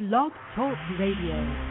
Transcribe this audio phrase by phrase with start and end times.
[0.00, 1.69] Blog Talk Radio.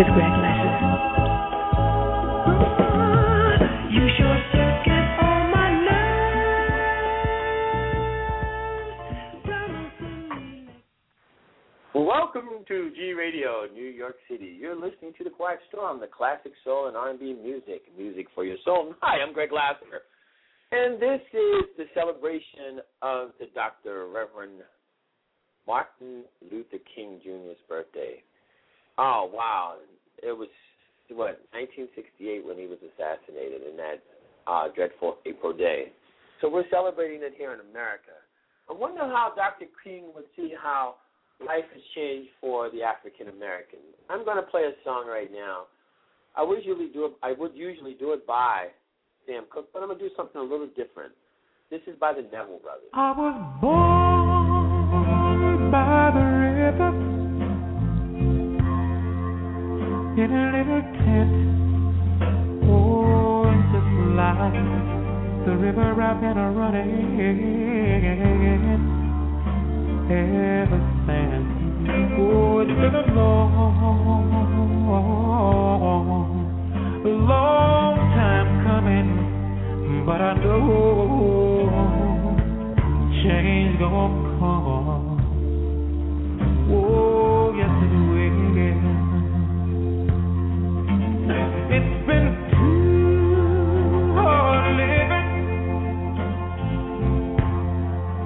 [0.00, 0.80] With Greg Lesser.
[3.92, 6.40] You short circuit all my nerves,
[9.44, 10.72] promising me.
[11.94, 14.56] Well, welcome to G Radio, New York City.
[14.58, 18.56] You're listening to The Quiet Storm, the classic soul and R&B music, music for your
[18.64, 18.94] soul.
[19.02, 20.00] Hi, I'm Greg Lasseter,
[20.72, 24.06] and this is the celebration of the Dr.
[24.08, 24.62] Reverend
[25.66, 28.22] Martin Luther King Jr.'s birthday.
[29.00, 29.76] Oh wow!
[30.22, 30.52] It was
[31.08, 34.04] what 1968 when he was assassinated in that
[34.46, 35.90] uh, dreadful April day.
[36.40, 38.12] So we're celebrating it here in America.
[38.68, 39.66] I wonder how Dr.
[39.82, 40.96] King would see how
[41.40, 43.80] life has changed for the African American.
[44.08, 45.64] I'm going to play a song right now.
[46.36, 47.12] I would usually do it.
[47.22, 48.68] I would usually do it by
[49.26, 51.12] Sam Cooke, but I'm going to do something a little different.
[51.70, 52.90] This is by the Neville Brothers.
[52.92, 53.99] I was born
[60.20, 61.32] in a little tent.
[62.68, 64.60] Oh, just like
[65.46, 67.16] the river I've been running
[70.10, 71.50] ever since.
[72.18, 73.72] Oh, it's been a long,
[77.06, 79.10] long time coming,
[80.04, 80.60] but I know
[83.22, 85.20] change gonna come.
[86.72, 86.99] Oh,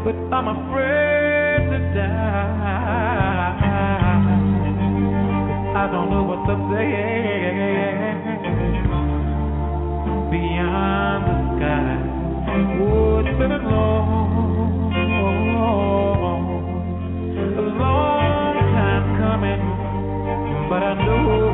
[0.05, 2.35] but I'm afraid to die.
[5.75, 8.21] I don't know what's up there
[10.31, 11.97] beyond the sky.
[12.53, 14.93] Oh, it's been a long,
[17.57, 19.63] a long time coming,
[20.69, 21.54] but I know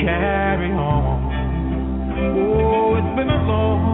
[0.00, 1.20] carry on.
[2.16, 3.89] Oh, it's been a long, long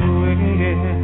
[0.00, 0.97] Oh,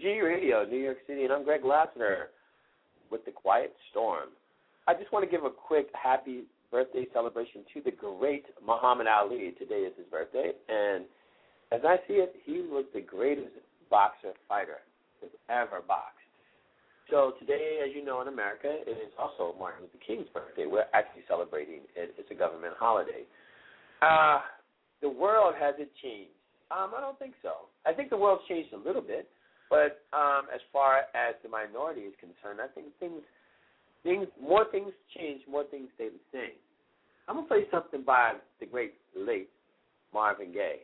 [0.00, 2.26] listening G Radio, New York City, and I'm Greg Lassner
[3.10, 4.28] with the Quiet Storm.
[4.86, 9.54] I just want to give a quick happy birthday celebration to the great Muhammad Ali.
[9.58, 11.04] Today is his birthday, and
[11.72, 13.52] as I see it, he was the greatest
[13.90, 14.78] boxer fighter
[15.20, 16.16] that's ever boxed.
[17.10, 20.66] So today, as you know, in America, it is also Martin Luther King's birthday.
[20.66, 22.14] We're actually celebrating it.
[22.16, 23.26] It's a government holiday.
[24.00, 24.40] Uh,
[25.02, 26.30] the world has it changed?
[26.70, 27.66] Um, I don't think so.
[27.84, 29.28] I think the world's changed a little bit,
[29.70, 33.22] but um, as far as the minority is concerned, I think things,
[34.02, 36.58] things, more things change, more things stay the same.
[37.28, 39.48] I'm gonna play something by the great late
[40.12, 40.82] Marvin Gaye.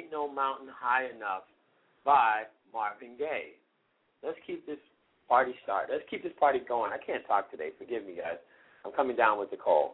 [0.00, 1.42] Ain't No Mountain High Enough
[2.04, 3.52] by Marvin Gaye.
[4.22, 4.78] Let's keep this
[5.28, 5.92] party started.
[5.92, 6.90] Let's keep this party going.
[6.92, 7.70] I can't talk today.
[7.78, 8.38] Forgive me, guys.
[8.84, 9.92] I'm coming down with the cold.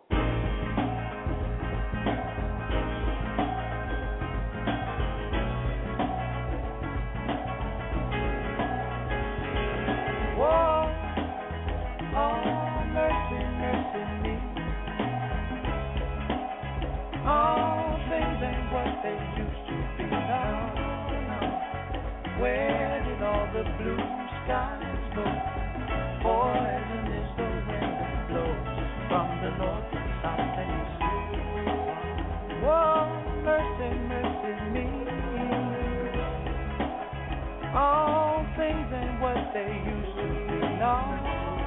[37.76, 40.64] All things ain't what they used to be.
[40.80, 40.96] No,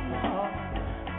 [0.09, 0.49] no.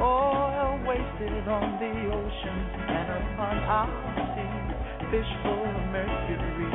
[0.03, 2.59] Oil wasted on the ocean
[2.91, 3.87] and upon our
[4.35, 4.75] seas.
[5.13, 6.75] Fish full of mercury.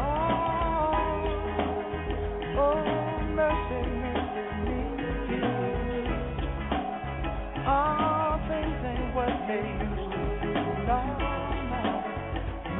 [0.00, 0.96] Oh,
[2.56, 2.88] oh,
[3.36, 4.80] mercy, mercy me.
[7.68, 10.56] All things ain't what they used to be.
[10.88, 11.00] No,
[11.68, 11.84] no.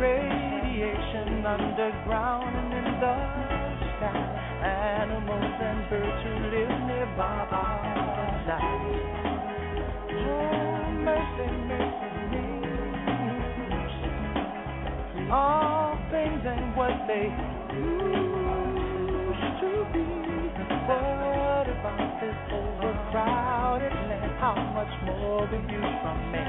[0.01, 3.60] Radiation underground and in the
[4.02, 7.85] Animals and birds who live nearby are
[8.40, 8.80] alive.
[10.09, 12.47] Oh, mercy, mercy me.
[15.30, 17.28] All things ain't what they
[17.76, 18.00] used
[19.61, 20.07] to be.
[20.88, 24.33] What about this overcrowded land?
[24.40, 26.45] How much more will you from me?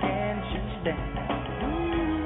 [0.00, 2.19] Can't you stand?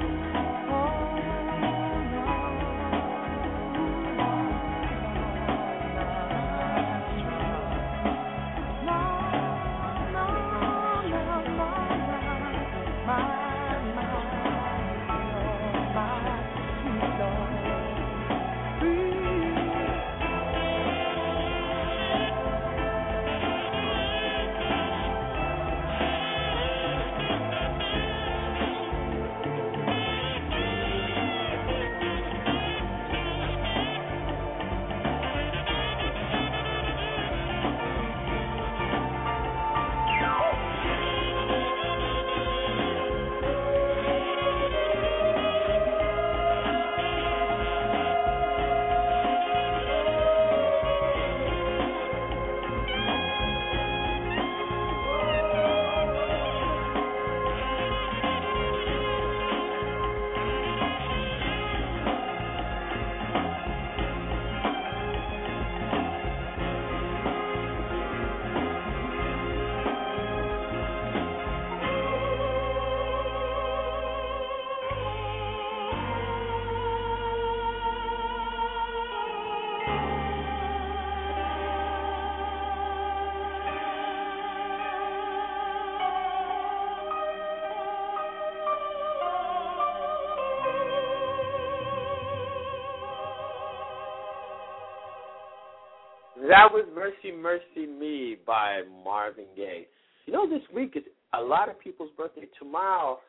[96.55, 99.87] That was Mercy Mercy Me by Marvin Gaye.
[100.25, 102.47] You know, this week is a lot of people's birthday.
[102.57, 103.19] Tomorrow,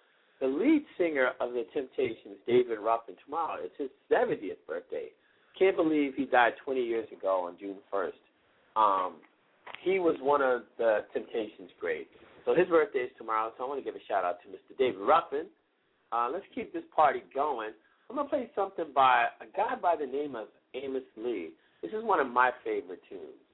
[0.41, 5.09] the lead singer of the Temptations, David Ruffin, tomorrow it's his 70th birthday.
[5.59, 8.23] Can't believe he died 20 years ago on June 1st.
[8.77, 9.15] Um,
[9.83, 12.15] he was one of the Temptations' greats.
[12.45, 14.79] So his birthday is tomorrow, so I want to give a shout out to Mr.
[14.79, 15.47] David Ruffin.
[16.13, 17.71] Uh, let's keep this party going.
[18.09, 21.51] I'm to play something by a guy by the name of Amos Lee.
[21.83, 23.46] This is one of my favorite tunes.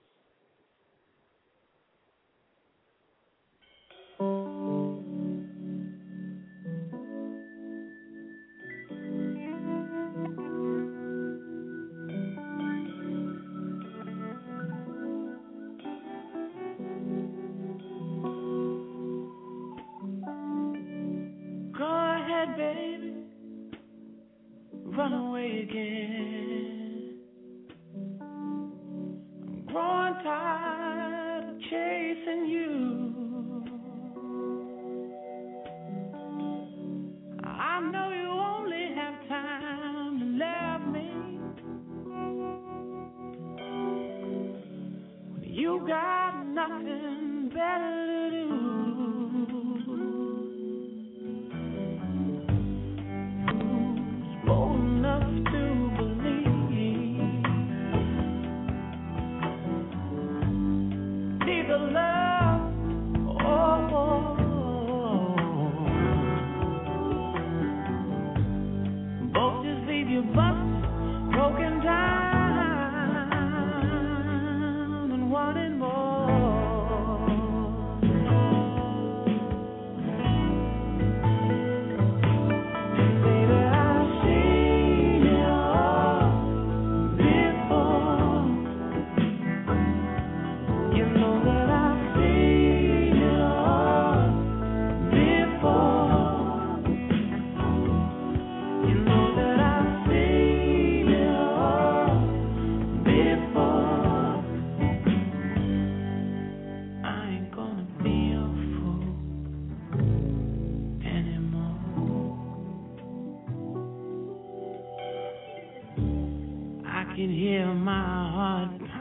[117.28, 118.91] Can see oh, what's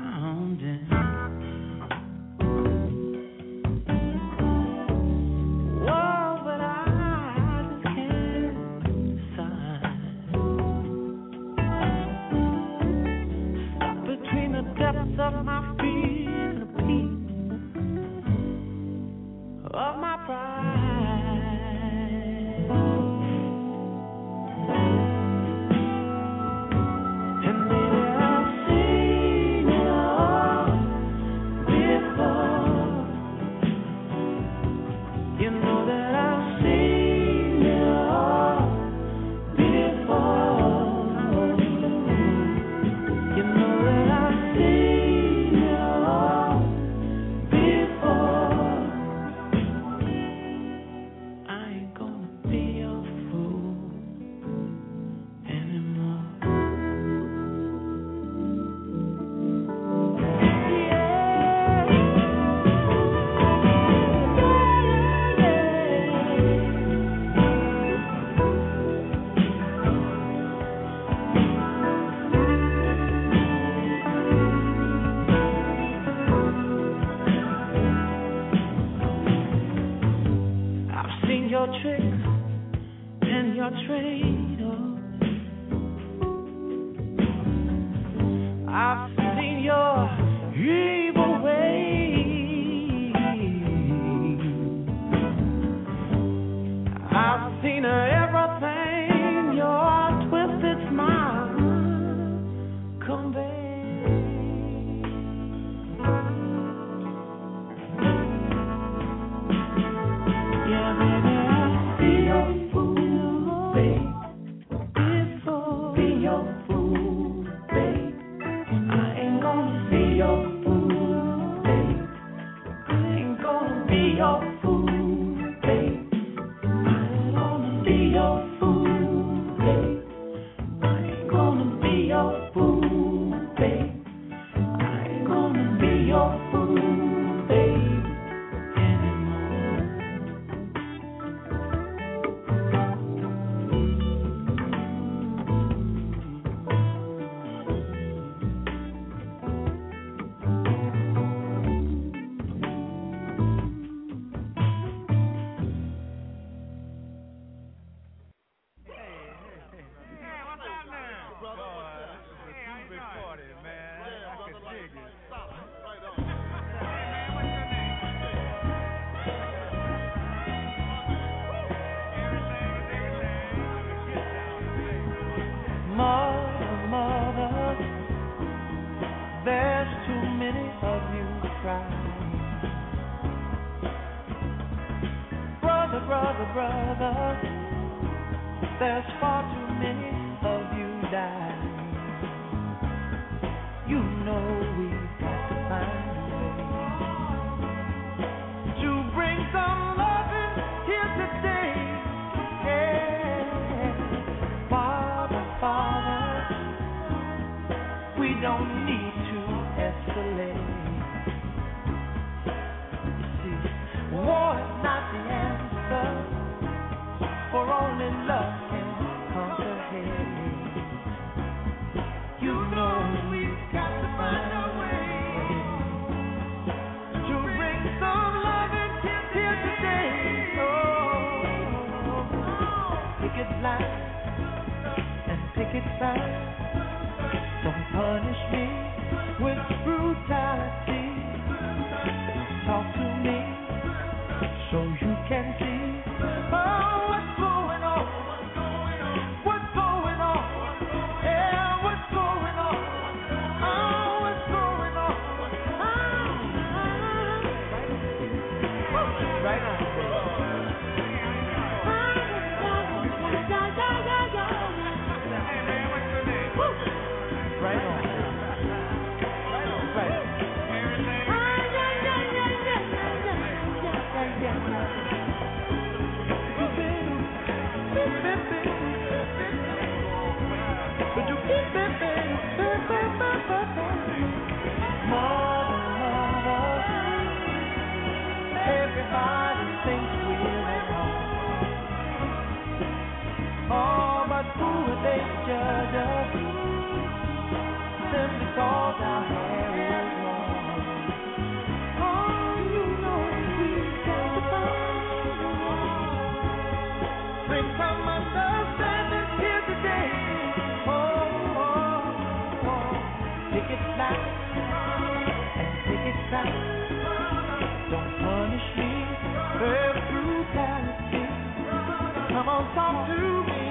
[322.75, 323.61] talk to me.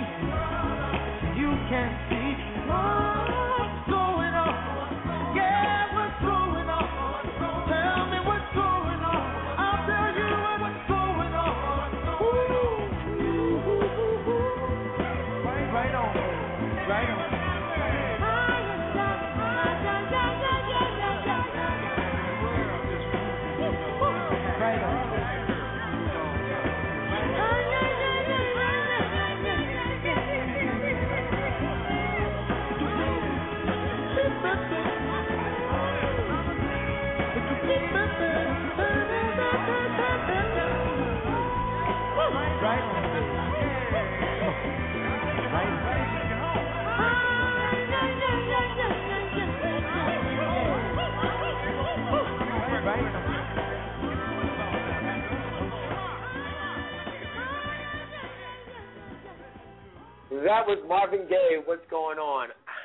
[1.41, 2.20] You can see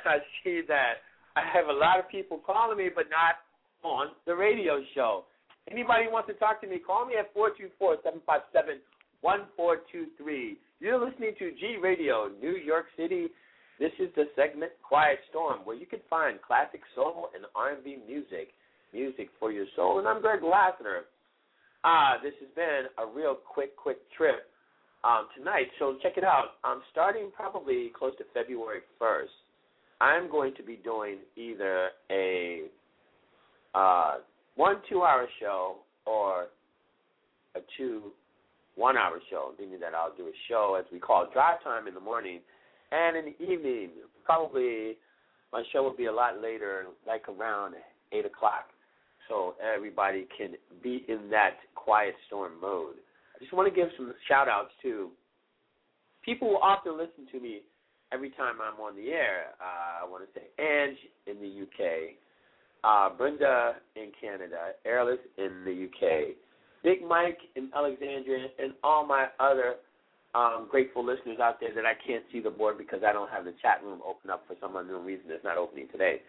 [0.06, 1.04] I see that.
[1.36, 3.44] I have a lot of people calling me, but not
[3.82, 5.24] on the radio show.
[5.70, 8.78] Anybody wants to talk to me, call me at four two four seven five seven
[9.20, 10.58] one four two three.
[10.80, 13.28] You're listening to G Radio, New York City.
[13.78, 18.48] This is the segment Quiet Storm, where you can find classic soul and R&B music,
[18.92, 19.98] music for your soul.
[19.98, 21.04] And I'm Greg Lassner.
[21.84, 24.48] Ah, this has been a real quick, quick trip
[25.04, 25.68] um, tonight.
[25.78, 26.56] So check it out.
[26.64, 29.36] I'm starting probably close to February 1st.
[30.00, 32.62] I'm going to be doing either a
[33.74, 34.14] uh,
[34.54, 36.46] one two-hour show or
[37.54, 38.12] a two
[38.74, 39.52] one-hour show.
[39.58, 42.40] Meaning that I'll do a show as we call drive time in the morning,
[42.92, 43.90] and in the evening,
[44.24, 44.96] probably
[45.52, 47.74] my show will be a lot later, like around
[48.12, 48.66] eight o'clock,
[49.28, 52.96] so everybody can be in that quiet storm mode.
[53.34, 55.10] I just want to give some shout outs to
[56.24, 57.60] people who often listen to me
[58.16, 59.52] every time I'm on the air.
[59.60, 62.16] Uh, I want to say Ange in the UK,
[62.82, 66.34] uh, Brenda in Canada, Airless in the UK,
[66.82, 69.74] Big Mike in Alexandria, and all my other
[70.34, 73.44] um, grateful listeners out there that I can't see the board because I don't have
[73.44, 75.26] the chat room open up for some unknown reason.
[75.28, 76.22] It's not opening today.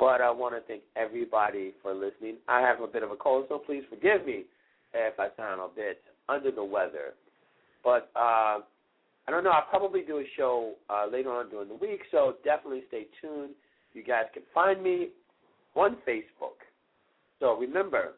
[0.00, 2.36] But I want to thank everybody for listening.
[2.48, 4.42] I have a bit of a cold, so please forgive me
[4.92, 7.14] if I sound a bit under the weather.
[7.84, 8.58] But uh,
[9.28, 9.50] I don't know.
[9.50, 13.50] I'll probably do a show uh, later on during the week, so definitely stay tuned.
[13.92, 15.08] You guys can find me
[15.74, 16.56] on Facebook.
[17.38, 18.14] So remember,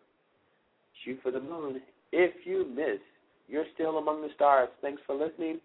[1.05, 1.81] shoot for the moon.
[2.13, 3.01] If you miss,
[3.49, 4.69] you're still among the stars.
[4.83, 5.59] Thanks for listening.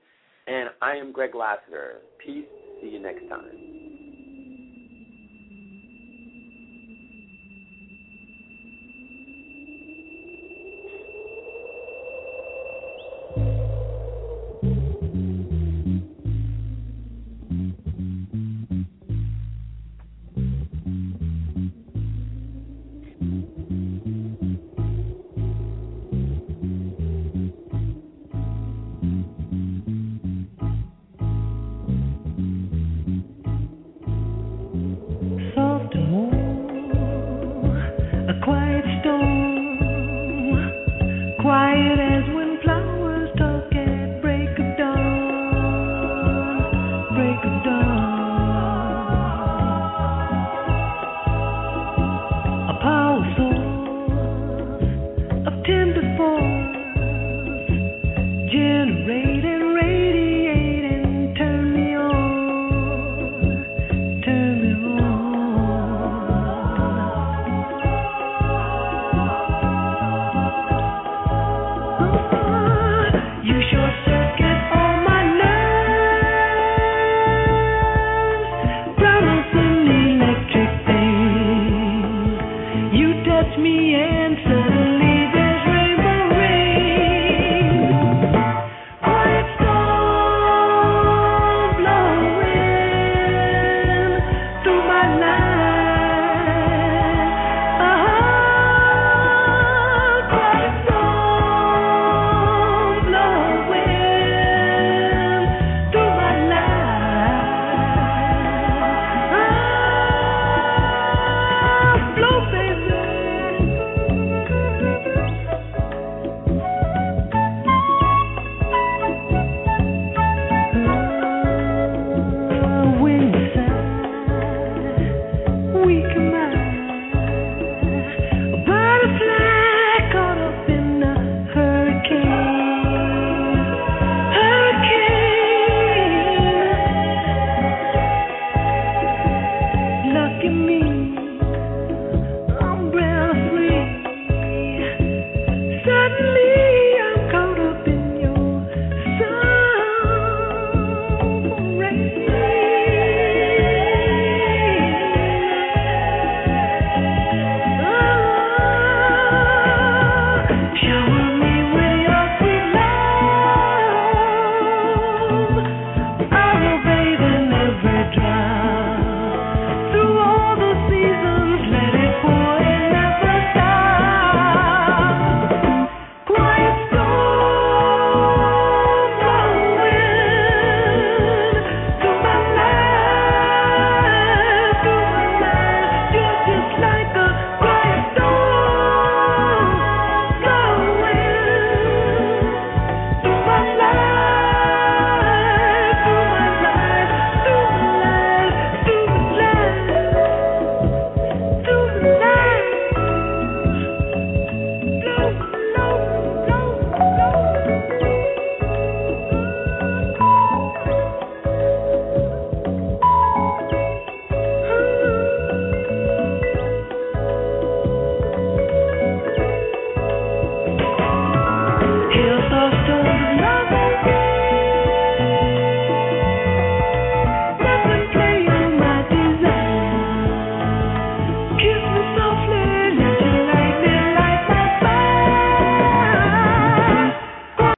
[0.47, 1.97] And I am Greg Lassiter.
[2.25, 2.45] Peace.
[2.81, 3.84] See you next time.